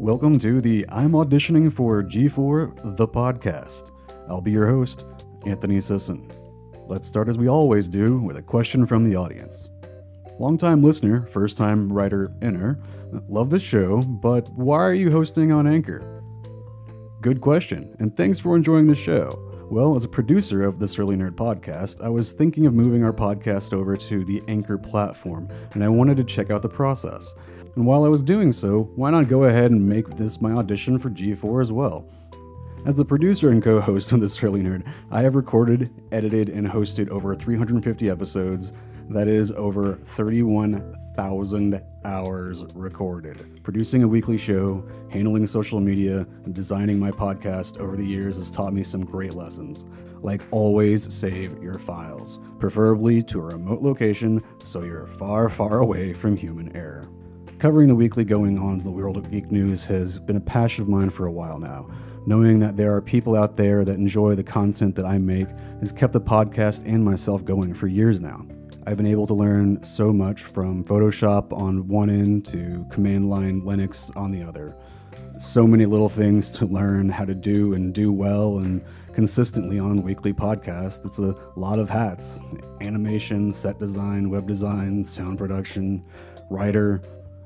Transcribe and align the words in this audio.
Welcome 0.00 0.38
to 0.38 0.60
the 0.60 0.86
I'm 0.90 1.10
auditioning 1.10 1.72
for 1.72 2.04
G4 2.04 2.96
the 2.96 3.08
podcast. 3.08 3.90
I'll 4.28 4.40
be 4.40 4.52
your 4.52 4.68
host, 4.68 5.04
Anthony 5.44 5.80
Sisson. 5.80 6.30
Let's 6.86 7.08
start 7.08 7.28
as 7.28 7.36
we 7.36 7.48
always 7.48 7.88
do 7.88 8.20
with 8.20 8.36
a 8.36 8.42
question 8.42 8.86
from 8.86 9.10
the 9.10 9.16
audience. 9.16 9.68
Longtime 10.38 10.84
listener, 10.84 11.26
first 11.26 11.58
time 11.58 11.92
writer 11.92 12.32
inner, 12.40 12.80
love 13.28 13.50
the 13.50 13.58
show, 13.58 14.02
but 14.02 14.48
why 14.52 14.78
are 14.78 14.94
you 14.94 15.10
hosting 15.10 15.50
on 15.50 15.66
Anchor? 15.66 16.22
Good 17.20 17.40
question, 17.40 17.96
and 17.98 18.16
thanks 18.16 18.38
for 18.38 18.54
enjoying 18.54 18.86
the 18.86 18.94
show. 18.94 19.47
Well, 19.70 19.94
as 19.94 20.04
a 20.04 20.08
producer 20.08 20.64
of 20.64 20.78
the 20.78 20.88
Surly 20.88 21.14
Nerd 21.14 21.32
podcast, 21.32 22.02
I 22.02 22.08
was 22.08 22.32
thinking 22.32 22.64
of 22.64 22.72
moving 22.72 23.04
our 23.04 23.12
podcast 23.12 23.74
over 23.74 23.98
to 23.98 24.24
the 24.24 24.42
Anchor 24.48 24.78
platform, 24.78 25.46
and 25.74 25.84
I 25.84 25.90
wanted 25.90 26.16
to 26.16 26.24
check 26.24 26.50
out 26.50 26.62
the 26.62 26.70
process. 26.70 27.34
And 27.76 27.84
while 27.84 28.02
I 28.02 28.08
was 28.08 28.22
doing 28.22 28.50
so, 28.50 28.90
why 28.96 29.10
not 29.10 29.28
go 29.28 29.44
ahead 29.44 29.70
and 29.70 29.86
make 29.86 30.08
this 30.16 30.40
my 30.40 30.52
audition 30.52 30.98
for 30.98 31.10
G4 31.10 31.60
as 31.60 31.70
well? 31.70 32.08
As 32.86 32.94
the 32.94 33.04
producer 33.04 33.50
and 33.50 33.62
co 33.62 33.78
host 33.78 34.10
of 34.12 34.20
The 34.20 34.28
Surly 34.30 34.62
Nerd, 34.62 34.90
I 35.10 35.20
have 35.20 35.34
recorded, 35.34 35.90
edited, 36.12 36.48
and 36.48 36.66
hosted 36.66 37.10
over 37.10 37.34
350 37.34 38.08
episodes. 38.08 38.72
That 39.10 39.26
is 39.26 39.50
over 39.52 39.94
31,000 40.04 41.82
hours 42.04 42.64
recorded. 42.74 43.62
Producing 43.62 44.02
a 44.02 44.08
weekly 44.08 44.36
show, 44.36 44.86
handling 45.08 45.46
social 45.46 45.80
media, 45.80 46.26
and 46.44 46.54
designing 46.54 46.98
my 46.98 47.10
podcast 47.10 47.78
over 47.78 47.96
the 47.96 48.04
years 48.04 48.36
has 48.36 48.50
taught 48.50 48.74
me 48.74 48.82
some 48.82 49.06
great 49.06 49.32
lessons. 49.32 49.86
Like 50.20 50.42
always 50.50 51.10
save 51.12 51.62
your 51.62 51.78
files, 51.78 52.38
preferably 52.58 53.22
to 53.24 53.40
a 53.40 53.44
remote 53.44 53.80
location 53.80 54.42
so 54.62 54.82
you're 54.82 55.06
far, 55.06 55.48
far 55.48 55.78
away 55.78 56.12
from 56.12 56.36
human 56.36 56.76
error. 56.76 57.08
Covering 57.58 57.88
the 57.88 57.94
weekly 57.94 58.24
going 58.24 58.58
on 58.58 58.74
in 58.74 58.84
the 58.84 58.90
world 58.90 59.16
of 59.16 59.30
geek 59.30 59.50
news 59.50 59.86
has 59.86 60.18
been 60.18 60.36
a 60.36 60.40
passion 60.40 60.82
of 60.82 60.88
mine 60.90 61.08
for 61.08 61.24
a 61.24 61.32
while 61.32 61.58
now. 61.58 61.88
Knowing 62.26 62.58
that 62.58 62.76
there 62.76 62.94
are 62.94 63.00
people 63.00 63.34
out 63.34 63.56
there 63.56 63.86
that 63.86 63.96
enjoy 63.96 64.34
the 64.34 64.44
content 64.44 64.94
that 64.96 65.06
I 65.06 65.16
make 65.16 65.48
has 65.80 65.92
kept 65.92 66.12
the 66.12 66.20
podcast 66.20 66.82
and 66.84 67.02
myself 67.02 67.42
going 67.42 67.72
for 67.72 67.86
years 67.86 68.20
now. 68.20 68.44
I've 68.88 68.96
been 68.96 69.06
able 69.06 69.26
to 69.26 69.34
learn 69.34 69.82
so 69.84 70.14
much 70.14 70.44
from 70.44 70.82
Photoshop 70.82 71.52
on 71.52 71.86
one 71.88 72.08
end 72.08 72.46
to 72.46 72.86
command 72.90 73.28
line 73.28 73.60
Linux 73.60 74.10
on 74.16 74.30
the 74.30 74.42
other. 74.42 74.74
So 75.38 75.66
many 75.66 75.84
little 75.84 76.08
things 76.08 76.50
to 76.52 76.64
learn 76.64 77.10
how 77.10 77.26
to 77.26 77.34
do 77.34 77.74
and 77.74 77.92
do 77.92 78.10
well 78.10 78.60
and 78.60 78.82
consistently 79.12 79.78
on 79.78 80.02
weekly 80.02 80.32
podcasts. 80.32 81.04
It's 81.04 81.18
a 81.18 81.34
lot 81.54 81.78
of 81.78 81.90
hats 81.90 82.40
animation, 82.80 83.52
set 83.52 83.78
design, 83.78 84.30
web 84.30 84.48
design, 84.48 85.04
sound 85.04 85.36
production, 85.36 86.02
writer, 86.48 87.02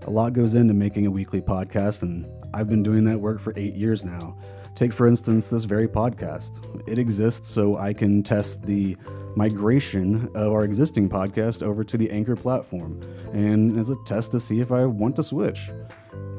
a 0.06 0.10
lot 0.10 0.32
goes 0.32 0.54
into 0.54 0.74
making 0.74 1.06
a 1.06 1.10
weekly 1.10 1.40
podcast, 1.40 2.02
and 2.02 2.26
I've 2.52 2.68
been 2.68 2.82
doing 2.82 3.04
that 3.04 3.20
work 3.20 3.40
for 3.40 3.52
eight 3.56 3.74
years 3.74 4.04
now. 4.04 4.36
Take, 4.74 4.92
for 4.92 5.06
instance, 5.06 5.48
this 5.48 5.64
very 5.64 5.86
podcast. 5.86 6.60
It 6.88 6.98
exists 6.98 7.48
so 7.48 7.76
I 7.76 7.92
can 7.92 8.22
test 8.22 8.62
the 8.62 8.96
migration 9.36 10.30
of 10.34 10.52
our 10.52 10.64
existing 10.64 11.08
podcast 11.08 11.62
over 11.62 11.84
to 11.84 11.96
the 11.96 12.10
Anchor 12.10 12.36
platform, 12.36 13.00
and 13.32 13.78
as 13.78 13.90
a 13.90 13.96
test 14.06 14.30
to 14.32 14.40
see 14.40 14.60
if 14.60 14.72
I 14.72 14.84
want 14.84 15.16
to 15.16 15.22
switch. 15.22 15.70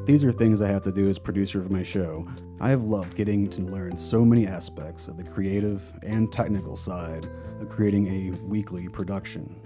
These 0.05 0.23
are 0.23 0.31
things 0.31 0.61
I 0.61 0.67
have 0.67 0.83
to 0.83 0.91
do 0.91 1.07
as 1.07 1.17
producer 1.17 1.61
of 1.61 1.71
my 1.71 1.81
show. 1.81 2.27
I 2.59 2.69
have 2.69 2.83
loved 2.83 3.15
getting 3.15 3.49
to 3.51 3.61
learn 3.61 3.95
so 3.95 4.25
many 4.25 4.45
aspects 4.47 5.07
of 5.07 5.17
the 5.17 5.23
creative 5.23 5.81
and 6.03 6.31
technical 6.31 6.75
side 6.75 7.29
of 7.61 7.69
creating 7.69 8.07
a 8.07 8.37
weekly 8.45 8.89
production. 8.89 9.61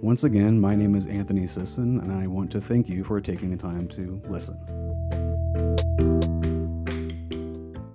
Once 0.00 0.24
again, 0.24 0.60
my 0.60 0.74
name 0.74 0.94
is 0.94 1.06
Anthony 1.06 1.46
Sisson, 1.46 2.00
and 2.00 2.12
I 2.12 2.26
want 2.26 2.50
to 2.52 2.60
thank 2.60 2.88
you 2.88 3.04
for 3.04 3.20
taking 3.20 3.50
the 3.50 3.56
time 3.56 3.88
to 3.88 4.20
listen. 4.28 6.15